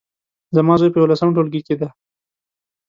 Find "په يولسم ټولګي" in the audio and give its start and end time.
0.93-1.61